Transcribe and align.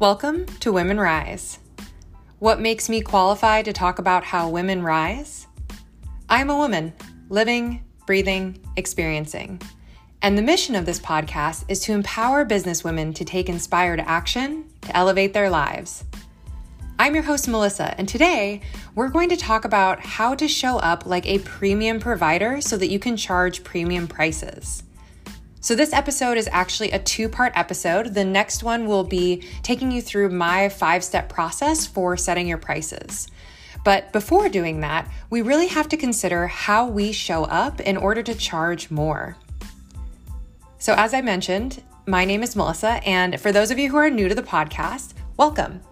Welcome 0.00 0.46
to 0.60 0.72
Women 0.72 0.98
Rise. 0.98 1.58
What 2.38 2.58
makes 2.58 2.88
me 2.88 3.02
qualified 3.02 3.66
to 3.66 3.74
talk 3.74 3.98
about 3.98 4.24
how 4.24 4.48
women 4.48 4.82
rise? 4.82 5.46
I'm 6.26 6.48
a 6.48 6.56
woman, 6.56 6.94
living, 7.28 7.84
breathing, 8.06 8.64
experiencing. 8.76 9.60
And 10.22 10.38
the 10.38 10.42
mission 10.42 10.74
of 10.74 10.86
this 10.86 10.98
podcast 10.98 11.66
is 11.68 11.80
to 11.80 11.92
empower 11.92 12.46
businesswomen 12.46 13.14
to 13.14 13.26
take 13.26 13.50
inspired 13.50 14.00
action 14.00 14.70
to 14.80 14.96
elevate 14.96 15.34
their 15.34 15.50
lives. 15.50 16.02
I'm 16.98 17.12
your 17.12 17.24
host, 17.24 17.46
Melissa, 17.46 17.94
and 17.98 18.08
today 18.08 18.62
we're 18.94 19.08
going 19.08 19.28
to 19.28 19.36
talk 19.36 19.66
about 19.66 20.00
how 20.00 20.34
to 20.34 20.48
show 20.48 20.78
up 20.78 21.04
like 21.04 21.26
a 21.26 21.40
premium 21.40 22.00
provider 22.00 22.62
so 22.62 22.78
that 22.78 22.88
you 22.88 22.98
can 22.98 23.18
charge 23.18 23.64
premium 23.64 24.08
prices. 24.08 24.82
So, 25.62 25.74
this 25.74 25.92
episode 25.92 26.38
is 26.38 26.48
actually 26.50 26.90
a 26.92 26.98
two 26.98 27.28
part 27.28 27.52
episode. 27.54 28.14
The 28.14 28.24
next 28.24 28.62
one 28.62 28.86
will 28.86 29.04
be 29.04 29.44
taking 29.62 29.90
you 29.90 30.00
through 30.00 30.30
my 30.30 30.70
five 30.70 31.04
step 31.04 31.28
process 31.28 31.86
for 31.86 32.16
setting 32.16 32.48
your 32.48 32.56
prices. 32.56 33.28
But 33.84 34.10
before 34.10 34.48
doing 34.48 34.80
that, 34.80 35.10
we 35.28 35.42
really 35.42 35.66
have 35.66 35.86
to 35.90 35.98
consider 35.98 36.46
how 36.46 36.86
we 36.86 37.12
show 37.12 37.44
up 37.44 37.78
in 37.78 37.98
order 37.98 38.22
to 38.22 38.34
charge 38.34 38.90
more. 38.90 39.36
So, 40.78 40.94
as 40.94 41.12
I 41.12 41.20
mentioned, 41.20 41.82
my 42.06 42.24
name 42.24 42.42
is 42.42 42.56
Melissa, 42.56 43.06
and 43.06 43.38
for 43.38 43.52
those 43.52 43.70
of 43.70 43.78
you 43.78 43.90
who 43.90 43.98
are 43.98 44.08
new 44.08 44.30
to 44.30 44.34
the 44.34 44.42
podcast, 44.42 45.12
welcome. 45.36 45.82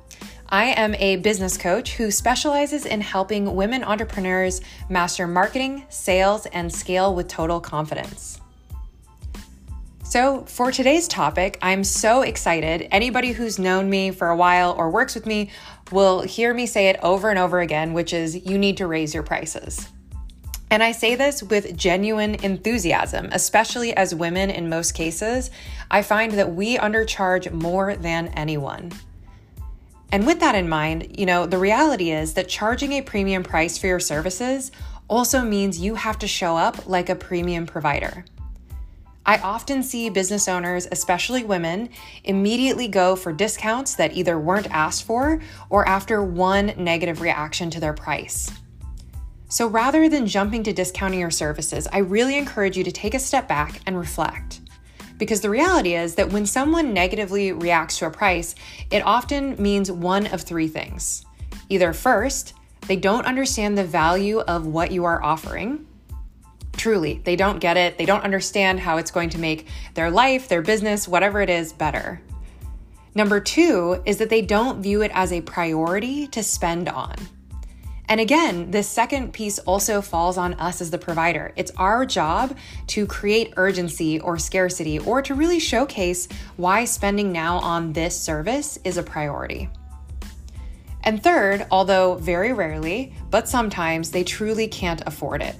I 0.48 0.69
am 0.69 0.95
a 0.95 1.17
business 1.17 1.59
coach 1.59 1.97
who 1.97 2.11
specializes 2.11 2.87
in 2.87 3.03
helping 3.03 3.55
women 3.55 3.85
entrepreneurs 3.85 4.62
master 4.89 5.27
marketing, 5.27 5.85
sales, 5.91 6.47
and 6.47 6.73
scale 6.73 7.15
with 7.15 7.29
total 7.29 7.61
confidence. 7.61 8.41
So, 10.09 10.45
for 10.47 10.73
today's 10.73 11.06
topic, 11.06 11.59
I'm 11.61 11.84
so 11.84 12.23
excited. 12.23 12.89
Anybody 12.91 13.33
who's 13.33 13.59
known 13.59 13.91
me 13.91 14.11
for 14.11 14.31
a 14.31 14.37
while 14.37 14.73
or 14.73 14.89
works 14.89 15.14
with 15.14 15.27
me 15.27 15.51
will 15.92 16.23
hear 16.23 16.55
me 16.55 16.64
say 16.64 16.89
it 16.89 16.98
over 17.03 17.28
and 17.28 17.39
over 17.39 17.61
again, 17.61 17.92
which 17.92 18.14
is 18.14 18.47
you 18.47 18.56
need 18.56 18.79
to 18.79 18.86
raise 18.86 19.12
your 19.12 19.23
prices. 19.23 19.86
And 20.70 20.83
I 20.83 20.92
say 20.92 21.14
this 21.14 21.42
with 21.42 21.77
genuine 21.77 22.36
enthusiasm, 22.36 23.29
especially 23.33 23.95
as 23.95 24.14
women 24.14 24.48
in 24.48 24.70
most 24.70 24.92
cases. 24.92 25.51
I 25.91 26.01
find 26.01 26.33
that 26.33 26.55
we 26.55 26.79
undercharge 26.79 27.53
more 27.53 27.95
than 27.95 28.29
anyone. 28.29 28.92
And 30.11 30.27
with 30.27 30.41
that 30.41 30.55
in 30.55 30.70
mind, 30.70 31.19
you 31.19 31.27
know, 31.27 31.45
the 31.45 31.59
reality 31.59 32.12
is 32.12 32.33
that 32.33 32.48
charging 32.48 32.92
a 32.92 33.03
premium 33.03 33.42
price 33.42 33.77
for 33.77 33.89
your 33.89 34.01
services 34.01 34.73
also 35.06 35.42
means 35.42 35.79
you 35.79 35.97
have 35.97 36.19
to 36.20 36.27
show 36.27 36.56
up 36.56 36.89
like 36.89 37.11
a 37.11 37.14
premium 37.14 37.67
provider. 37.67 38.25
I 39.29 39.37
often 39.41 39.83
see 39.83 40.09
business 40.09 40.48
owners, 40.48 40.89
especially 40.91 41.45
women, 41.45 41.91
immediately 42.25 42.89
go 42.89 43.15
for 43.15 43.31
discounts 43.31 43.95
that 43.97 44.15
either 44.15 44.39
weren't 44.39 44.70
asked 44.70 45.05
for 45.05 45.43
or 45.69 45.87
after 45.87 46.23
one 46.23 46.73
negative 46.79 47.20
reaction 47.20 47.69
to 47.73 47.79
their 47.79 47.93
price. 47.93 48.51
So 49.51 49.67
rather 49.67 50.09
than 50.09 50.27
jumping 50.27 50.62
to 50.62 50.73
discounting 50.73 51.20
your 51.20 51.31
services, 51.31 51.87
I 51.93 51.98
really 51.98 52.39
encourage 52.39 52.79
you 52.79 52.85
to 52.85 52.91
take 52.91 53.12
a 53.12 53.19
step 53.19 53.47
back 53.47 53.83
and 53.85 53.98
reflect. 53.98 54.62
Because 55.19 55.42
the 55.42 55.51
reality 55.51 55.95
is 55.95 56.15
that 56.15 56.33
when 56.33 56.47
someone 56.47 56.95
negatively 56.95 57.53
reacts 57.53 57.98
to 57.98 58.07
a 58.07 58.11
price, 58.11 58.55
it 58.91 59.05
often 59.05 59.61
means 59.61 59.92
one 59.92 60.27
of 60.29 60.41
three 60.41 60.69
things. 60.69 61.27
Either 61.69 61.92
first, 61.92 62.55
they 62.87 62.97
don't 62.97 63.27
understand 63.27 63.77
the 63.77 63.85
value 63.85 64.39
of 64.39 64.67
what 64.67 64.91
you 64.91 65.05
are 65.05 65.23
offering. 65.23 65.87
Truly, 66.79 67.21
they 67.25 67.34
don't 67.34 67.59
get 67.59 67.77
it. 67.77 67.98
They 67.98 68.07
don't 68.07 68.23
understand 68.23 68.79
how 68.79 68.97
it's 68.97 69.11
going 69.11 69.31
to 69.31 69.39
make 69.39 69.67
their 69.95 70.11
life, 70.11 70.48
their 70.48 70.62
business, 70.62 71.09
whatever 71.09 71.41
it 71.43 71.51
is, 71.51 71.73
better. 71.73 72.23
Number 73.17 73.41
two 73.41 74.01
is 74.07 74.19
that 74.19 74.30
they 74.30 74.42
don't 74.42 74.80
view 74.80 75.02
it 75.02 75.11
as 75.13 75.33
a 75.33 75.41
priority 75.41 76.29
to 76.29 76.42
spend 76.42 76.89
on. 76.89 77.17
And 78.08 78.20
again, 78.20 78.70
this 78.70 78.89
second 78.89 79.33
piece 79.33 79.58
also 79.58 80.01
falls 80.01 80.39
on 80.39 80.55
us 80.55 80.80
as 80.80 80.91
the 80.91 80.98
provider. 80.98 81.52
It's 81.57 81.73
our 81.77 82.07
job 82.07 82.57
to 82.89 83.07
create 83.07 83.55
urgency 83.57 84.20
or 84.20 84.39
scarcity 84.39 85.01
or 85.01 85.20
to 85.23 85.35
really 85.35 85.58
showcase 85.58 86.29
why 86.57 86.85
spending 86.85 87.33
now 87.33 87.58
on 87.58 87.92
this 87.92 88.19
service 88.19 88.79
is 88.85 88.97
a 88.97 89.02
priority. 89.02 89.69
And 91.02 91.23
third, 91.23 91.67
although 91.70 92.14
very 92.14 92.52
rarely, 92.52 93.13
but 93.31 93.48
sometimes 93.48 94.11
they 94.11 94.25
truly 94.25 94.69
can't 94.69 95.02
afford 95.05 95.42
it. 95.42 95.57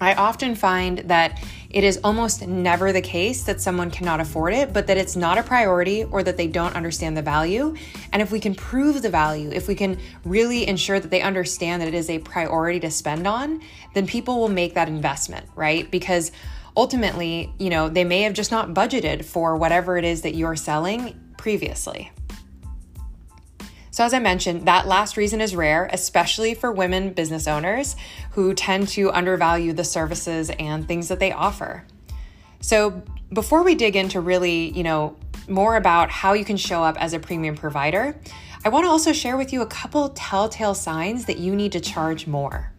I 0.00 0.14
often 0.14 0.54
find 0.54 0.98
that 1.00 1.42
it 1.70 1.84
is 1.84 1.98
almost 2.04 2.46
never 2.46 2.92
the 2.92 3.00
case 3.00 3.44
that 3.44 3.60
someone 3.60 3.90
cannot 3.90 4.20
afford 4.20 4.54
it, 4.54 4.72
but 4.72 4.86
that 4.86 4.96
it's 4.96 5.16
not 5.16 5.38
a 5.38 5.42
priority 5.42 6.04
or 6.04 6.22
that 6.22 6.36
they 6.36 6.46
don't 6.46 6.74
understand 6.74 7.16
the 7.16 7.22
value. 7.22 7.74
And 8.12 8.22
if 8.22 8.30
we 8.30 8.40
can 8.40 8.54
prove 8.54 9.02
the 9.02 9.10
value, 9.10 9.50
if 9.50 9.68
we 9.68 9.74
can 9.74 9.98
really 10.24 10.66
ensure 10.66 11.00
that 11.00 11.10
they 11.10 11.22
understand 11.22 11.82
that 11.82 11.88
it 11.88 11.94
is 11.94 12.08
a 12.08 12.18
priority 12.18 12.80
to 12.80 12.90
spend 12.90 13.26
on, 13.26 13.60
then 13.94 14.06
people 14.06 14.38
will 14.38 14.48
make 14.48 14.74
that 14.74 14.88
investment, 14.88 15.46
right? 15.54 15.90
Because 15.90 16.32
ultimately, 16.76 17.52
you 17.58 17.70
know, 17.70 17.88
they 17.88 18.04
may 18.04 18.22
have 18.22 18.34
just 18.34 18.50
not 18.50 18.74
budgeted 18.74 19.24
for 19.24 19.56
whatever 19.56 19.96
it 19.96 20.04
is 20.04 20.22
that 20.22 20.34
you're 20.34 20.56
selling 20.56 21.18
previously. 21.36 22.10
So, 23.96 24.04
as 24.04 24.12
I 24.12 24.18
mentioned, 24.18 24.66
that 24.66 24.86
last 24.86 25.16
reason 25.16 25.40
is 25.40 25.56
rare, 25.56 25.88
especially 25.90 26.52
for 26.52 26.70
women 26.70 27.14
business 27.14 27.48
owners 27.48 27.96
who 28.32 28.52
tend 28.52 28.88
to 28.88 29.10
undervalue 29.10 29.72
the 29.72 29.84
services 29.84 30.50
and 30.58 30.86
things 30.86 31.08
that 31.08 31.18
they 31.18 31.32
offer. 31.32 31.82
So, 32.60 33.02
before 33.32 33.62
we 33.62 33.74
dig 33.74 33.96
into 33.96 34.20
really, 34.20 34.68
you 34.76 34.82
know, 34.82 35.16
more 35.48 35.76
about 35.76 36.10
how 36.10 36.34
you 36.34 36.44
can 36.44 36.58
show 36.58 36.84
up 36.84 37.00
as 37.00 37.14
a 37.14 37.18
premium 37.18 37.56
provider, 37.56 38.20
I 38.66 38.68
want 38.68 38.84
to 38.84 38.90
also 38.90 39.14
share 39.14 39.38
with 39.38 39.50
you 39.50 39.62
a 39.62 39.66
couple 39.66 40.10
telltale 40.10 40.74
signs 40.74 41.24
that 41.24 41.38
you 41.38 41.56
need 41.56 41.72
to 41.72 41.80
charge 41.80 42.26
more. 42.26 42.74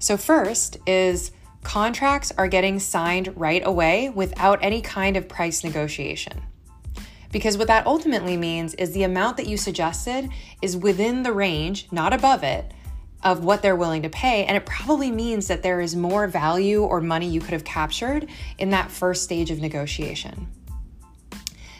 So, 0.00 0.16
first 0.16 0.76
is 0.88 1.30
contracts 1.62 2.32
are 2.36 2.48
getting 2.48 2.80
signed 2.80 3.32
right 3.36 3.62
away 3.64 4.08
without 4.08 4.58
any 4.60 4.82
kind 4.82 5.16
of 5.16 5.28
price 5.28 5.62
negotiation. 5.62 6.42
Because 7.34 7.58
what 7.58 7.66
that 7.66 7.84
ultimately 7.84 8.36
means 8.36 8.74
is 8.74 8.92
the 8.92 9.02
amount 9.02 9.38
that 9.38 9.48
you 9.48 9.56
suggested 9.56 10.30
is 10.62 10.76
within 10.76 11.24
the 11.24 11.32
range, 11.32 11.88
not 11.90 12.12
above 12.12 12.44
it, 12.44 12.72
of 13.24 13.42
what 13.42 13.60
they're 13.60 13.74
willing 13.74 14.02
to 14.02 14.08
pay. 14.08 14.44
And 14.44 14.56
it 14.56 14.64
probably 14.64 15.10
means 15.10 15.48
that 15.48 15.64
there 15.64 15.80
is 15.80 15.96
more 15.96 16.28
value 16.28 16.84
or 16.84 17.00
money 17.00 17.28
you 17.28 17.40
could 17.40 17.50
have 17.50 17.64
captured 17.64 18.28
in 18.56 18.70
that 18.70 18.88
first 18.88 19.24
stage 19.24 19.50
of 19.50 19.58
negotiation. 19.60 20.46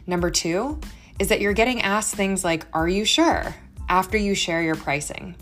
Number 0.09 0.29
two 0.29 0.81
is 1.21 1.29
that 1.29 1.41
you're 1.41 1.53
getting 1.53 1.83
asked 1.83 2.17
things 2.17 2.43
like, 2.43 2.67
Are 2.73 2.89
you 2.89 3.05
sure? 3.05 3.55
after 3.89 4.19
you 4.19 4.35
share 4.35 4.61
your 4.61 4.75
pricing. 4.75 5.37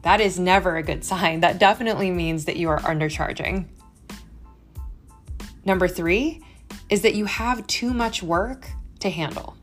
That 0.00 0.22
is 0.22 0.38
never 0.38 0.78
a 0.78 0.82
good 0.82 1.04
sign. 1.12 1.40
That 1.40 1.58
definitely 1.58 2.10
means 2.10 2.46
that 2.46 2.56
you 2.56 2.70
are 2.70 2.80
undercharging. 2.80 3.66
Number 5.66 5.88
three 5.88 6.40
is 6.88 7.02
that 7.02 7.14
you 7.14 7.26
have 7.26 7.66
too 7.66 7.92
much 7.92 8.22
work 8.22 8.70
to 9.00 9.10
handle. 9.10 9.57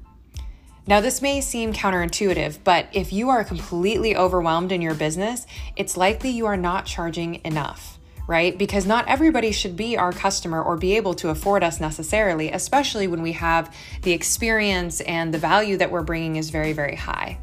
Now, 0.87 1.01
this 1.01 1.19
may 1.19 1.41
seem 1.41 1.73
counterintuitive, 1.73 2.59
but 2.63 2.87
if 2.93 3.11
you 3.11 3.29
are 3.29 3.43
completely 3.43 4.15
overwhelmed 4.15 4.71
in 4.71 4.83
your 4.83 4.93
business, 4.93 5.47
it's 5.75 5.97
likely 5.97 6.29
you 6.29 6.45
are 6.45 6.57
not 6.57 6.85
charging 6.85 7.43
enough, 7.43 7.97
right? 8.27 8.55
Because 8.55 8.85
not 8.85 9.07
everybody 9.07 9.51
should 9.51 9.75
be 9.75 9.97
our 9.97 10.11
customer 10.11 10.61
or 10.61 10.77
be 10.77 10.95
able 10.95 11.15
to 11.15 11.29
afford 11.29 11.63
us 11.63 11.79
necessarily, 11.79 12.51
especially 12.51 13.07
when 13.07 13.23
we 13.23 13.31
have 13.31 13.75
the 14.03 14.11
experience 14.11 15.01
and 15.01 15.33
the 15.33 15.39
value 15.39 15.75
that 15.77 15.89
we're 15.89 16.03
bringing 16.03 16.35
is 16.35 16.51
very, 16.51 16.71
very 16.71 16.95
high. 16.95 17.39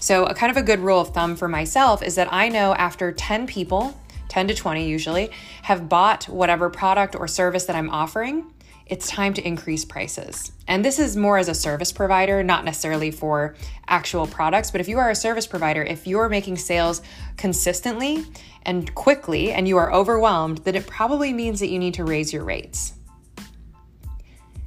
So, 0.00 0.24
a 0.24 0.34
kind 0.34 0.50
of 0.50 0.56
a 0.56 0.62
good 0.62 0.80
rule 0.80 1.00
of 1.00 1.10
thumb 1.10 1.36
for 1.36 1.48
myself 1.48 2.02
is 2.02 2.14
that 2.14 2.32
I 2.32 2.48
know 2.48 2.74
after 2.74 3.12
10 3.12 3.46
people, 3.46 3.94
10 4.28 4.48
to 4.48 4.54
20 4.54 4.88
usually, 4.88 5.30
have 5.64 5.90
bought 5.90 6.24
whatever 6.30 6.70
product 6.70 7.14
or 7.14 7.28
service 7.28 7.66
that 7.66 7.76
I'm 7.76 7.90
offering, 7.90 8.50
it's 8.90 9.08
time 9.08 9.32
to 9.34 9.46
increase 9.46 9.84
prices. 9.84 10.50
And 10.66 10.84
this 10.84 10.98
is 10.98 11.16
more 11.16 11.38
as 11.38 11.48
a 11.48 11.54
service 11.54 11.92
provider, 11.92 12.42
not 12.42 12.64
necessarily 12.64 13.12
for 13.12 13.54
actual 13.86 14.26
products. 14.26 14.72
But 14.72 14.80
if 14.80 14.88
you 14.88 14.98
are 14.98 15.10
a 15.10 15.14
service 15.14 15.46
provider, 15.46 15.82
if 15.82 16.08
you're 16.08 16.28
making 16.28 16.56
sales 16.56 17.00
consistently 17.36 18.24
and 18.64 18.92
quickly 18.96 19.52
and 19.52 19.68
you 19.68 19.76
are 19.76 19.92
overwhelmed, 19.92 20.58
then 20.58 20.74
it 20.74 20.88
probably 20.88 21.32
means 21.32 21.60
that 21.60 21.68
you 21.68 21.78
need 21.78 21.94
to 21.94 22.04
raise 22.04 22.32
your 22.32 22.44
rates. 22.44 22.94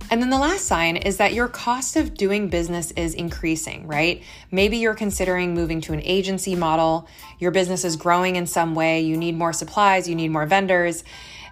And 0.09 0.21
then 0.21 0.29
the 0.29 0.37
last 0.37 0.65
sign 0.65 0.97
is 0.97 1.17
that 1.17 1.33
your 1.33 1.47
cost 1.47 1.95
of 1.95 2.13
doing 2.13 2.47
business 2.47 2.91
is 2.91 3.15
increasing, 3.15 3.87
right? 3.87 4.21
Maybe 4.51 4.77
you're 4.77 4.93
considering 4.93 5.53
moving 5.53 5.81
to 5.81 5.93
an 5.93 6.01
agency 6.03 6.55
model, 6.55 7.07
your 7.39 7.51
business 7.51 7.83
is 7.83 7.95
growing 7.95 8.35
in 8.35 8.45
some 8.45 8.75
way, 8.75 9.01
you 9.01 9.17
need 9.17 9.35
more 9.35 9.53
supplies, 9.53 10.07
you 10.07 10.15
need 10.15 10.29
more 10.29 10.45
vendors, 10.45 11.03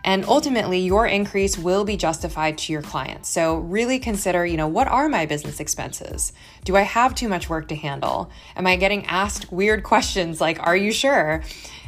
and 0.03 0.25
ultimately, 0.25 0.79
your 0.79 1.05
increase 1.05 1.57
will 1.57 1.85
be 1.85 1.95
justified 1.95 2.57
to 2.59 2.73
your 2.73 2.81
clients. 2.81 3.29
So 3.29 3.57
really 3.57 3.99
consider, 3.99 4.45
you 4.45 4.57
know, 4.57 4.67
what 4.67 4.87
are 4.87 5.07
my 5.07 5.25
business 5.25 5.59
expenses? 5.59 6.33
Do 6.63 6.75
I 6.75 6.81
have 6.81 7.13
too 7.13 7.27
much 7.27 7.49
work 7.49 7.67
to 7.67 7.75
handle? 7.75 8.31
Am 8.55 8.65
I 8.65 8.77
getting 8.77 9.05
asked 9.05 9.51
weird 9.51 9.83
questions 9.83 10.41
like, 10.41 10.59
are 10.61 10.75
you 10.75 10.91
sure? 10.91 11.43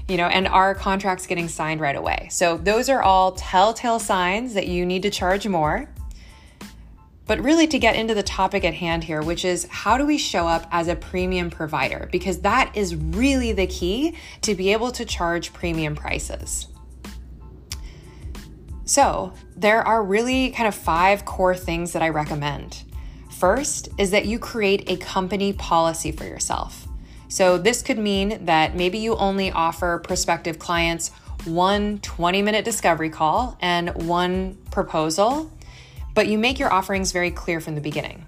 You 0.07 0.17
know, 0.17 0.27
and 0.27 0.47
are 0.47 0.75
contracts 0.75 1.25
getting 1.25 1.47
signed 1.47 1.81
right 1.81 1.95
away? 1.95 2.27
So 2.29 2.57
those 2.57 2.89
are 2.89 3.01
all 3.01 3.31
telltale 3.31 3.99
signs 3.99 4.53
that 4.53 4.67
you 4.67 4.85
need 4.85 5.01
to 5.03 5.09
charge 5.09 5.47
more. 5.47 5.89
But 7.25 7.39
really, 7.39 7.67
to 7.67 7.79
get 7.79 7.95
into 7.95 8.13
the 8.13 8.21
topic 8.21 8.65
at 8.65 8.73
hand 8.73 9.05
here, 9.05 9.21
which 9.21 9.45
is 9.45 9.65
how 9.71 9.97
do 9.97 10.05
we 10.05 10.17
show 10.17 10.45
up 10.45 10.67
as 10.71 10.89
a 10.89 10.95
premium 10.95 11.49
provider? 11.49 12.09
Because 12.11 12.41
that 12.41 12.75
is 12.75 12.97
really 12.97 13.53
the 13.53 13.65
key 13.65 14.17
to 14.41 14.53
be 14.53 14.73
able 14.73 14.91
to 14.91 15.05
charge 15.05 15.53
premium 15.53 15.95
prices. 15.95 16.67
So, 18.85 19.33
there 19.55 19.81
are 19.81 20.03
really 20.03 20.51
kind 20.51 20.67
of 20.67 20.75
five 20.75 21.23
core 21.23 21.55
things 21.55 21.93
that 21.93 22.01
I 22.01 22.09
recommend. 22.09 22.83
First 23.29 23.89
is 23.97 24.11
that 24.11 24.25
you 24.25 24.39
create 24.39 24.89
a 24.89 24.97
company 24.97 25.53
policy 25.53 26.11
for 26.11 26.25
yourself. 26.25 26.87
So, 27.29 27.57
this 27.57 27.81
could 27.81 27.97
mean 27.97 28.45
that 28.45 28.75
maybe 28.75 28.97
you 28.97 29.15
only 29.15 29.51
offer 29.51 29.99
prospective 29.99 30.59
clients 30.59 31.11
one 31.45 31.99
20 31.99 32.41
minute 32.41 32.65
discovery 32.65 33.09
call 33.09 33.57
and 33.61 33.89
one 34.07 34.57
proposal, 34.71 35.51
but 36.13 36.27
you 36.27 36.37
make 36.37 36.59
your 36.59 36.71
offerings 36.71 37.11
very 37.11 37.31
clear 37.31 37.59
from 37.59 37.75
the 37.75 37.81
beginning. 37.81 38.25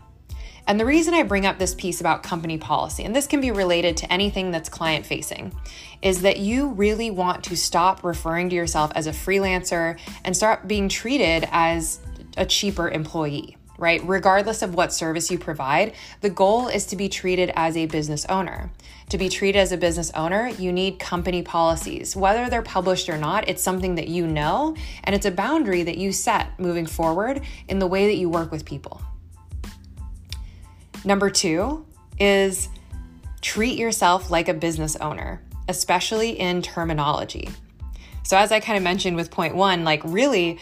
And 0.67 0.79
the 0.79 0.85
reason 0.85 1.13
I 1.13 1.21
bring 1.21 1.45
up 1.45 1.59
this 1.59 1.75
piece 1.75 2.01
about 2.01 2.23
company 2.23 2.57
policy, 2.57 3.03
and 3.03 3.15
this 3.15 3.27
can 3.27 3.39
be 3.39 3.51
related 3.51 3.97
to 3.97 4.12
anything 4.12 4.50
that's 4.50 4.67
client 4.67 5.06
facing, 5.06 5.53
is 6.01 6.21
that 6.21 6.38
you 6.38 6.69
really 6.69 7.12
want 7.12 7.44
to 7.45 7.56
stop 7.56 8.03
referring 8.03 8.50
to 8.50 8.56
yourself 8.56 8.91
as 8.95 9.06
a 9.06 9.12
freelancer 9.12 10.00
and 10.23 10.35
start 10.35 10.67
being 10.67 10.89
treated 10.89 11.47
as 11.51 12.00
a 12.35 12.47
cheaper 12.47 12.89
employee, 12.89 13.57
right? 13.77 14.01
Regardless 14.06 14.63
of 14.63 14.73
what 14.73 14.91
service 14.91 15.29
you 15.29 15.38
provide, 15.38 15.94
the 16.21 16.31
goal 16.31 16.67
is 16.67 16.88
to 16.88 16.95
be 16.95 17.09
treated 17.09 17.51
as 17.56 17.77
a 17.77 17.85
business 17.85 18.25
owner. 18.25 18.71
To 19.09 19.19
be 19.19 19.29
treated 19.29 19.59
as 19.59 19.71
a 19.71 19.77
business 19.77 20.09
owner, 20.15 20.47
you 20.47 20.73
need 20.73 20.97
company 20.97 21.44
policies. 21.44 22.15
Whether 22.15 22.50
they're 22.50 22.63
published 22.63 23.07
or 23.07 23.19
not, 23.19 23.47
it's 23.47 23.62
something 23.62 23.95
that 23.95 24.07
you 24.07 24.25
know, 24.25 24.75
and 25.03 25.15
it's 25.15 25.27
a 25.27 25.31
boundary 25.31 25.83
that 25.83 26.00
you 26.00 26.12
set 26.12 26.59
moving 26.59 26.88
forward 26.88 27.41
in 27.67 27.77
the 27.77 27.85
way 27.85 28.07
that 28.07 28.15
you 28.15 28.29
work 28.29 28.51
with 28.51 28.65
people. 28.65 29.00
Number 31.06 31.30
two 31.30 31.86
is 32.19 32.68
treat 33.42 33.78
yourself 33.78 34.31
like 34.31 34.50
a 34.50 34.54
business 34.54 34.96
owner, 34.96 35.42
especially 35.69 36.31
in 36.40 36.63
terminology. 36.63 37.50
So, 38.24 38.38
as 38.38 38.52
I 38.52 38.60
kind 38.60 38.75
of 38.75 38.84
mentioned 38.84 39.16
with 39.16 39.30
point 39.30 39.56
one, 39.56 39.84
like 39.84 40.02
really, 40.04 40.57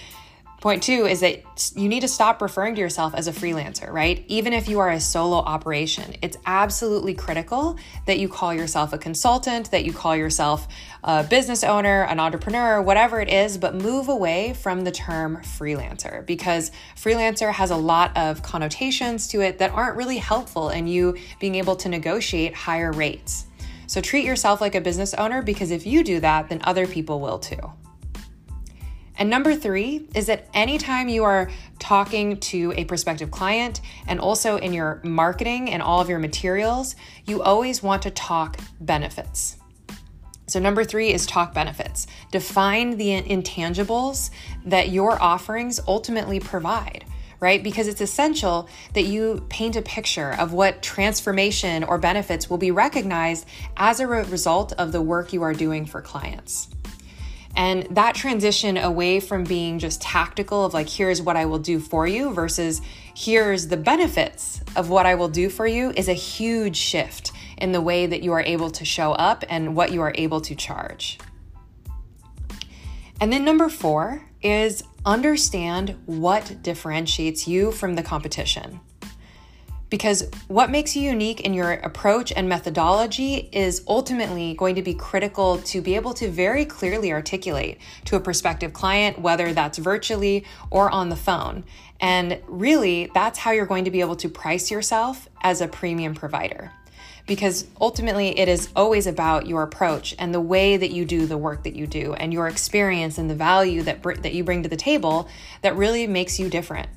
Point 0.63 0.81
two 0.81 1.07
is 1.07 1.19
that 1.19 1.73
you 1.75 1.89
need 1.89 1.99
to 1.99 2.07
stop 2.07 2.41
referring 2.41 2.75
to 2.75 2.79
yourself 2.79 3.13
as 3.15 3.27
a 3.27 3.33
freelancer, 3.33 3.91
right? 3.91 4.23
Even 4.29 4.53
if 4.53 4.69
you 4.69 4.79
are 4.79 4.91
a 4.91 4.99
solo 5.01 5.39
operation, 5.39 6.15
it's 6.21 6.37
absolutely 6.45 7.13
critical 7.13 7.77
that 8.05 8.17
you 8.17 8.29
call 8.29 8.53
yourself 8.53 8.93
a 8.93 8.97
consultant, 8.97 9.71
that 9.71 9.83
you 9.83 9.91
call 9.91 10.15
yourself 10.15 10.69
a 11.03 11.25
business 11.25 11.65
owner, 11.65 12.03
an 12.03 12.17
entrepreneur, 12.17 12.81
whatever 12.81 13.19
it 13.19 13.27
is, 13.27 13.57
but 13.57 13.75
move 13.75 14.07
away 14.07 14.53
from 14.53 14.85
the 14.85 14.91
term 14.91 15.39
freelancer 15.43 16.25
because 16.25 16.71
freelancer 16.95 17.51
has 17.51 17.69
a 17.69 17.75
lot 17.75 18.15
of 18.15 18.41
connotations 18.41 19.27
to 19.27 19.41
it 19.41 19.57
that 19.57 19.71
aren't 19.71 19.97
really 19.97 20.17
helpful 20.17 20.69
in 20.69 20.87
you 20.87 21.17
being 21.41 21.55
able 21.55 21.75
to 21.75 21.89
negotiate 21.89 22.55
higher 22.55 22.93
rates. 22.93 23.47
So 23.87 23.99
treat 23.99 24.23
yourself 24.23 24.61
like 24.61 24.75
a 24.75 24.79
business 24.79 25.13
owner 25.13 25.41
because 25.41 25.71
if 25.71 25.85
you 25.85 26.05
do 26.05 26.21
that, 26.21 26.47
then 26.47 26.61
other 26.63 26.87
people 26.87 27.19
will 27.19 27.39
too. 27.39 27.73
And 29.23 29.29
number 29.29 29.55
three 29.55 30.05
is 30.13 30.25
that 30.25 30.49
anytime 30.53 31.07
you 31.07 31.23
are 31.23 31.49
talking 31.79 32.41
to 32.41 32.73
a 32.75 32.83
prospective 32.83 33.31
client 33.31 33.79
and 34.05 34.19
also 34.19 34.57
in 34.57 34.73
your 34.73 34.99
marketing 35.05 35.71
and 35.71 35.81
all 35.81 36.01
of 36.01 36.09
your 36.09 36.19
materials, 36.19 36.97
you 37.25 37.41
always 37.41 37.81
want 37.81 38.01
to 38.01 38.11
talk 38.11 38.59
benefits. 38.81 39.55
So, 40.47 40.59
number 40.59 40.83
three 40.83 41.13
is 41.13 41.25
talk 41.25 41.53
benefits. 41.53 42.05
Define 42.33 42.97
the 42.97 43.21
intangibles 43.21 44.29
that 44.65 44.89
your 44.89 45.23
offerings 45.23 45.79
ultimately 45.87 46.41
provide, 46.41 47.05
right? 47.39 47.63
Because 47.63 47.87
it's 47.87 48.01
essential 48.01 48.67
that 48.93 49.03
you 49.03 49.45
paint 49.47 49.77
a 49.77 49.81
picture 49.81 50.33
of 50.37 50.51
what 50.51 50.83
transformation 50.83 51.85
or 51.85 51.97
benefits 51.97 52.49
will 52.49 52.57
be 52.57 52.71
recognized 52.71 53.47
as 53.77 54.01
a 54.01 54.05
result 54.07 54.73
of 54.73 54.91
the 54.91 55.01
work 55.01 55.31
you 55.31 55.43
are 55.43 55.53
doing 55.53 55.85
for 55.85 56.01
clients. 56.01 56.67
And 57.55 57.83
that 57.91 58.15
transition 58.15 58.77
away 58.77 59.19
from 59.19 59.43
being 59.43 59.77
just 59.77 60.01
tactical 60.01 60.65
of 60.65 60.73
like, 60.73 60.89
here's 60.89 61.21
what 61.21 61.35
I 61.35 61.45
will 61.45 61.59
do 61.59 61.79
for 61.79 62.07
you 62.07 62.33
versus 62.33 62.81
here's 63.15 63.67
the 63.67 63.77
benefits 63.77 64.61
of 64.75 64.89
what 64.89 65.05
I 65.05 65.15
will 65.15 65.29
do 65.29 65.49
for 65.49 65.67
you 65.67 65.91
is 65.91 66.07
a 66.07 66.13
huge 66.13 66.75
shift 66.75 67.31
in 67.59 67.71
the 67.71 67.81
way 67.81 68.07
that 68.07 68.23
you 68.23 68.31
are 68.33 68.41
able 68.41 68.71
to 68.71 68.85
show 68.85 69.11
up 69.11 69.43
and 69.49 69.75
what 69.75 69.91
you 69.91 70.01
are 70.01 70.13
able 70.15 70.41
to 70.41 70.55
charge. 70.55 71.19
And 73.21 73.31
then 73.31 73.45
number 73.45 73.69
four 73.69 74.23
is 74.41 74.83
understand 75.05 75.95
what 76.05 76.61
differentiates 76.63 77.47
you 77.47 77.71
from 77.71 77.95
the 77.95 78.03
competition. 78.03 78.79
Because 79.93 80.27
what 80.47 80.71
makes 80.71 80.95
you 80.95 81.03
unique 81.03 81.41
in 81.41 81.53
your 81.53 81.73
approach 81.73 82.33
and 82.35 82.49
methodology 82.49 83.47
is 83.51 83.83
ultimately 83.87 84.55
going 84.55 84.73
to 84.73 84.81
be 84.81 84.95
critical 84.95 85.59
to 85.59 85.81
be 85.81 85.93
able 85.93 86.15
to 86.15 86.31
very 86.31 86.65
clearly 86.65 87.11
articulate 87.11 87.77
to 88.05 88.15
a 88.15 88.19
prospective 88.19 88.73
client, 88.73 89.19
whether 89.19 89.53
that's 89.53 89.77
virtually 89.77 90.45
or 90.71 90.89
on 90.89 91.09
the 91.09 91.15
phone. 91.15 91.63
And 92.01 92.39
really, 92.47 93.11
that's 93.13 93.37
how 93.37 93.51
you're 93.51 93.67
going 93.67 93.85
to 93.85 93.91
be 93.91 94.01
able 94.01 94.15
to 94.15 94.29
price 94.29 94.71
yourself 94.71 95.29
as 95.41 95.61
a 95.61 95.67
premium 95.67 96.15
provider 96.15 96.71
because 97.27 97.67
ultimately 97.79 98.37
it 98.39 98.47
is 98.47 98.69
always 98.75 99.05
about 99.05 99.45
your 99.45 99.61
approach 99.61 100.15
and 100.17 100.33
the 100.33 100.41
way 100.41 100.75
that 100.75 100.89
you 100.89 101.05
do 101.05 101.27
the 101.27 101.37
work 101.37 101.63
that 101.63 101.75
you 101.75 101.85
do 101.85 102.13
and 102.15 102.33
your 102.33 102.47
experience 102.47 103.19
and 103.19 103.29
the 103.29 103.35
value 103.35 103.83
that 103.83 104.01
br- 104.01 104.15
that 104.15 104.33
you 104.33 104.43
bring 104.43 104.63
to 104.63 104.69
the 104.69 104.75
table 104.75 105.29
that 105.61 105.77
really 105.77 106.07
makes 106.07 106.39
you 106.39 106.49
different. 106.49 106.89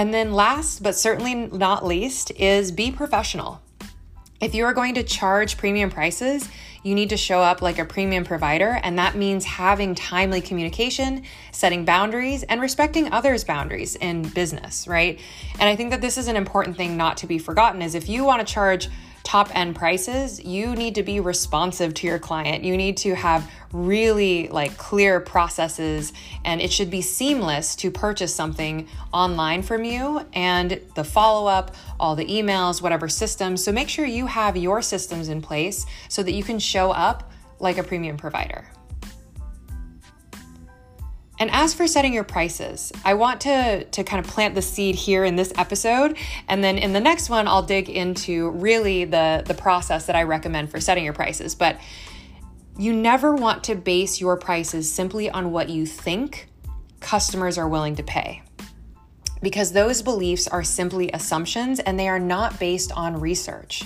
And 0.00 0.14
then, 0.14 0.32
last 0.32 0.82
but 0.82 0.96
certainly 0.96 1.34
not 1.34 1.84
least, 1.84 2.32
is 2.40 2.72
be 2.72 2.90
professional. 2.90 3.60
If 4.40 4.54
you 4.54 4.64
are 4.64 4.72
going 4.72 4.94
to 4.94 5.02
charge 5.02 5.58
premium 5.58 5.90
prices, 5.90 6.48
you 6.82 6.94
need 6.94 7.10
to 7.10 7.18
show 7.18 7.40
up 7.40 7.60
like 7.60 7.78
a 7.78 7.84
premium 7.84 8.24
provider, 8.24 8.80
and 8.82 8.98
that 8.98 9.14
means 9.14 9.44
having 9.44 9.94
timely 9.94 10.40
communication, 10.40 11.24
setting 11.52 11.84
boundaries, 11.84 12.44
and 12.44 12.62
respecting 12.62 13.12
others' 13.12 13.44
boundaries 13.44 13.94
in 13.96 14.22
business, 14.22 14.88
right? 14.88 15.20
And 15.58 15.68
I 15.68 15.76
think 15.76 15.90
that 15.90 16.00
this 16.00 16.16
is 16.16 16.28
an 16.28 16.36
important 16.36 16.78
thing 16.78 16.96
not 16.96 17.18
to 17.18 17.26
be 17.26 17.38
forgotten 17.38 17.82
is 17.82 17.94
if 17.94 18.08
you 18.08 18.24
want 18.24 18.40
to 18.40 18.50
charge 18.50 18.88
top 19.22 19.54
end 19.54 19.76
prices, 19.76 20.42
you 20.42 20.74
need 20.74 20.94
to 20.94 21.02
be 21.02 21.20
responsive 21.20 21.94
to 21.94 22.06
your 22.06 22.18
client. 22.18 22.64
You 22.64 22.76
need 22.76 22.96
to 22.98 23.14
have 23.14 23.50
really 23.72 24.48
like 24.48 24.76
clear 24.76 25.20
processes 25.20 26.12
and 26.44 26.60
it 26.60 26.72
should 26.72 26.90
be 26.90 27.02
seamless 27.02 27.76
to 27.76 27.90
purchase 27.90 28.34
something 28.34 28.88
online 29.12 29.62
from 29.62 29.84
you 29.84 30.26
and 30.32 30.80
the 30.94 31.04
follow 31.04 31.46
up, 31.46 31.74
all 31.98 32.16
the 32.16 32.26
emails, 32.26 32.82
whatever 32.82 33.08
systems. 33.08 33.62
So 33.62 33.72
make 33.72 33.88
sure 33.88 34.04
you 34.04 34.26
have 34.26 34.56
your 34.56 34.82
systems 34.82 35.28
in 35.28 35.40
place 35.40 35.86
so 36.08 36.22
that 36.22 36.32
you 36.32 36.42
can 36.42 36.58
show 36.58 36.90
up 36.90 37.30
like 37.60 37.78
a 37.78 37.82
premium 37.82 38.16
provider. 38.16 38.66
And 41.40 41.50
as 41.52 41.72
for 41.72 41.86
setting 41.86 42.12
your 42.12 42.22
prices, 42.22 42.92
I 43.02 43.14
want 43.14 43.40
to, 43.40 43.84
to 43.84 44.04
kind 44.04 44.22
of 44.22 44.30
plant 44.30 44.54
the 44.54 44.60
seed 44.60 44.94
here 44.94 45.24
in 45.24 45.36
this 45.36 45.54
episode. 45.56 46.18
And 46.48 46.62
then 46.62 46.76
in 46.76 46.92
the 46.92 47.00
next 47.00 47.30
one, 47.30 47.48
I'll 47.48 47.62
dig 47.62 47.88
into 47.88 48.50
really 48.50 49.06
the, 49.06 49.42
the 49.46 49.54
process 49.54 50.04
that 50.04 50.14
I 50.14 50.24
recommend 50.24 50.70
for 50.70 50.80
setting 50.80 51.02
your 51.02 51.14
prices. 51.14 51.54
But 51.54 51.80
you 52.78 52.92
never 52.92 53.34
want 53.34 53.64
to 53.64 53.74
base 53.74 54.20
your 54.20 54.36
prices 54.36 54.92
simply 54.92 55.30
on 55.30 55.50
what 55.50 55.70
you 55.70 55.86
think 55.86 56.48
customers 57.00 57.56
are 57.56 57.68
willing 57.68 57.96
to 57.96 58.02
pay. 58.02 58.42
Because 59.42 59.72
those 59.72 60.02
beliefs 60.02 60.46
are 60.46 60.62
simply 60.62 61.10
assumptions 61.12 61.80
and 61.80 61.98
they 61.98 62.08
are 62.08 62.20
not 62.20 62.60
based 62.60 62.92
on 62.92 63.18
research. 63.18 63.82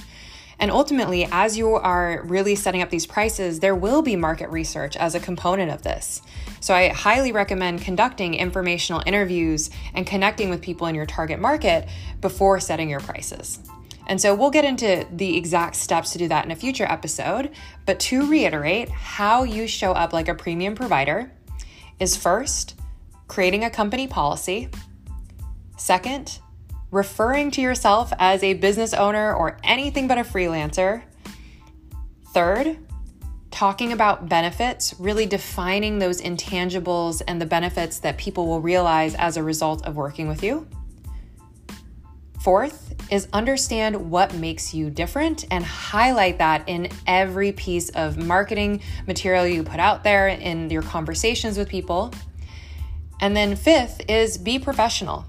And 0.59 0.71
ultimately, 0.71 1.29
as 1.31 1.57
you 1.59 1.75
are 1.75 2.23
really 2.25 2.55
setting 2.55 2.83
up 2.83 2.91
these 2.91 3.07
prices, 3.07 3.61
there 3.61 3.75
will 3.75 4.03
be 4.03 4.17
market 4.17 4.51
research 4.51 4.97
as 4.97 5.15
a 5.15 5.21
component 5.21 5.71
of 5.71 5.83
this. 5.83 6.23
So 6.61 6.75
I 6.75 6.89
highly 6.89 7.33
recommend 7.33 7.83
conducting 7.83 8.35
informational 8.35 9.03
interviews 9.07 9.71
and 9.95 10.07
connecting 10.07 10.51
with 10.51 10.63
people 10.63 10.87
in 10.87 10.95
your 10.95 11.07
target 11.07 11.41
market 11.41 11.89
before 12.21 12.61
setting 12.61 12.89
your 12.89 13.01
prices. 13.01 13.59
And 14.07 14.21
so 14.21 14.35
we'll 14.35 14.51
get 14.51 14.65
into 14.65 15.07
the 15.13 15.37
exact 15.37 15.77
steps 15.77 16.13
to 16.13 16.19
do 16.19 16.29
that 16.29 16.45
in 16.45 16.51
a 16.51 16.57
future 16.57 16.85
episode. 16.85 17.51
But 17.87 18.01
to 18.01 18.29
reiterate, 18.29 18.91
how 18.91 19.45
you 19.45 19.67
show 19.67 19.93
up 19.93 20.13
like 20.13 20.29
a 20.29 20.35
premium 20.35 20.75
provider 20.75 21.33
is 21.99 22.17
first, 22.17 22.79
creating 23.29 23.65
a 23.65 23.71
company 23.71 24.07
policy. 24.07 24.69
Second, 25.77 26.39
referring 26.95 27.51
to 27.51 27.61
yourself 27.61 28.13
as 28.21 28.41
a 28.45 28.55
business 28.55 28.95
owner 28.95 29.35
or 29.35 29.59
anything 29.65 30.07
but 30.07 30.17
a 30.17 30.23
freelancer. 30.23 31.03
Third, 32.33 32.79
talking 33.51 33.93
about 33.93 34.29
benefits, 34.29 34.95
really 35.01 35.27
defining 35.27 35.99
those 35.99 36.23
intangibles 36.23 37.21
and 37.27 37.41
the 37.41 37.47
benefits 37.47 37.99
that 37.99 38.17
people 38.17 38.47
will 38.47 38.61
realize 38.61 39.17
as 39.17 39.37
a 39.37 39.43
result 39.43 39.85
of 39.85 39.97
working 39.97 40.29
with 40.29 40.45
you. 40.45 40.69
Fourth 42.41 42.95
is 43.11 43.27
understand 43.33 44.11
what 44.11 44.33
makes 44.35 44.73
you 44.73 44.89
different 44.89 45.47
and 45.51 45.65
highlight 45.65 46.39
that 46.39 46.63
in 46.69 46.89
every 47.09 47.51
piece 47.51 47.89
of 47.91 48.19
marketing 48.19 48.81
material 49.09 49.47
you 49.47 49.65
put 49.65 49.81
out 49.81 50.05
there 50.05 50.29
in 50.29 50.71
your 50.71 50.83
conversations 50.83 51.59
with 51.59 51.69
people. 51.69 52.13
And 53.21 53.37
then 53.37 53.57
fifth 53.57 54.01
is 54.09 54.39
be 54.39 54.61
professional. 54.61 55.25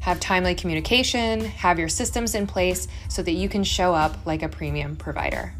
Have 0.00 0.20
timely 0.20 0.54
communication, 0.54 1.44
have 1.44 1.78
your 1.78 1.88
systems 1.88 2.34
in 2.34 2.46
place 2.46 2.88
so 3.08 3.22
that 3.22 3.32
you 3.32 3.48
can 3.48 3.64
show 3.64 3.94
up 3.94 4.16
like 4.26 4.42
a 4.42 4.48
premium 4.48 4.96
provider. 4.96 5.54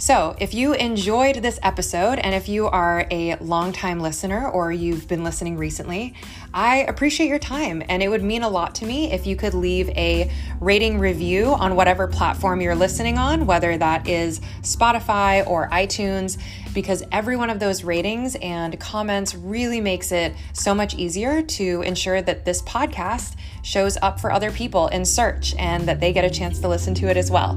So, 0.00 0.36
if 0.38 0.54
you 0.54 0.74
enjoyed 0.74 1.36
this 1.36 1.58
episode 1.60 2.20
and 2.20 2.32
if 2.32 2.48
you 2.48 2.68
are 2.68 3.08
a 3.10 3.34
longtime 3.40 3.98
listener 3.98 4.48
or 4.48 4.70
you've 4.70 5.08
been 5.08 5.24
listening 5.24 5.56
recently, 5.56 6.14
I 6.52 6.78
appreciate 6.78 7.28
your 7.28 7.38
time 7.38 7.82
and 7.88 8.02
it 8.02 8.08
would 8.08 8.22
mean 8.22 8.42
a 8.42 8.48
lot 8.48 8.74
to 8.76 8.86
me 8.86 9.12
if 9.12 9.26
you 9.26 9.36
could 9.36 9.54
leave 9.54 9.90
a 9.90 10.30
rating 10.60 10.98
review 10.98 11.46
on 11.46 11.76
whatever 11.76 12.06
platform 12.06 12.60
you're 12.60 12.74
listening 12.74 13.18
on, 13.18 13.46
whether 13.46 13.76
that 13.76 14.08
is 14.08 14.40
Spotify 14.62 15.46
or 15.46 15.68
iTunes, 15.68 16.40
because 16.72 17.02
every 17.12 17.36
one 17.36 17.50
of 17.50 17.60
those 17.60 17.84
ratings 17.84 18.34
and 18.36 18.78
comments 18.80 19.34
really 19.34 19.80
makes 19.80 20.10
it 20.10 20.34
so 20.52 20.74
much 20.74 20.94
easier 20.94 21.42
to 21.42 21.82
ensure 21.82 22.22
that 22.22 22.44
this 22.44 22.62
podcast 22.62 23.36
shows 23.62 23.98
up 24.00 24.18
for 24.18 24.32
other 24.32 24.50
people 24.50 24.88
in 24.88 25.04
search 25.04 25.54
and 25.58 25.86
that 25.86 26.00
they 26.00 26.12
get 26.12 26.24
a 26.24 26.30
chance 26.30 26.60
to 26.60 26.68
listen 26.68 26.94
to 26.94 27.08
it 27.08 27.16
as 27.16 27.30
well. 27.30 27.50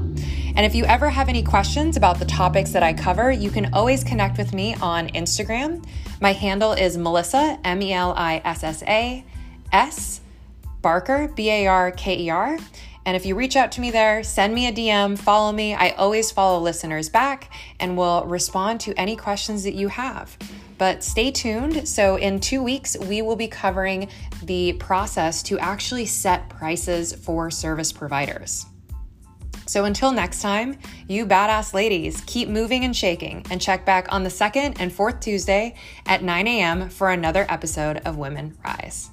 And 0.54 0.60
if 0.60 0.74
you 0.74 0.84
ever 0.84 1.08
have 1.08 1.28
any 1.28 1.42
questions 1.42 1.96
about 1.96 2.18
the 2.18 2.26
topics 2.26 2.72
that 2.72 2.82
I 2.82 2.92
cover, 2.92 3.30
you 3.30 3.50
can 3.50 3.72
always 3.72 4.04
connect 4.04 4.36
with 4.36 4.52
me 4.52 4.74
on 4.82 5.08
Instagram. 5.08 5.84
My 6.22 6.34
handle 6.34 6.70
is 6.72 6.96
Melissa, 6.96 7.58
M 7.64 7.82
E 7.82 7.92
L 7.92 8.14
I 8.16 8.40
S 8.44 8.62
S 8.62 8.84
A 8.84 9.24
S, 9.72 10.20
Barker, 10.80 11.26
B 11.34 11.50
A 11.50 11.66
R 11.66 11.90
K 11.90 12.16
E 12.16 12.30
R. 12.30 12.58
And 13.04 13.16
if 13.16 13.26
you 13.26 13.34
reach 13.34 13.56
out 13.56 13.72
to 13.72 13.80
me 13.80 13.90
there, 13.90 14.22
send 14.22 14.54
me 14.54 14.68
a 14.68 14.72
DM, 14.72 15.18
follow 15.18 15.50
me. 15.50 15.74
I 15.74 15.90
always 15.90 16.30
follow 16.30 16.60
listeners 16.60 17.08
back 17.08 17.52
and 17.80 17.96
will 17.96 18.24
respond 18.26 18.78
to 18.82 18.94
any 18.96 19.16
questions 19.16 19.64
that 19.64 19.74
you 19.74 19.88
have. 19.88 20.38
But 20.78 21.02
stay 21.02 21.32
tuned. 21.32 21.88
So, 21.88 22.14
in 22.14 22.38
two 22.38 22.62
weeks, 22.62 22.96
we 22.96 23.20
will 23.20 23.34
be 23.34 23.48
covering 23.48 24.08
the 24.44 24.74
process 24.74 25.42
to 25.42 25.58
actually 25.58 26.06
set 26.06 26.48
prices 26.48 27.12
for 27.12 27.50
service 27.50 27.90
providers. 27.90 28.66
So 29.66 29.84
until 29.84 30.12
next 30.12 30.42
time, 30.42 30.78
you 31.06 31.24
badass 31.24 31.72
ladies, 31.72 32.22
keep 32.26 32.48
moving 32.48 32.84
and 32.84 32.96
shaking 32.96 33.46
and 33.50 33.60
check 33.60 33.86
back 33.86 34.12
on 34.12 34.24
the 34.24 34.30
second 34.30 34.80
and 34.80 34.92
fourth 34.92 35.20
Tuesday 35.20 35.74
at 36.04 36.22
9 36.22 36.46
a.m. 36.48 36.88
for 36.88 37.10
another 37.10 37.46
episode 37.48 37.98
of 38.04 38.18
Women 38.18 38.56
Rise. 38.64 39.11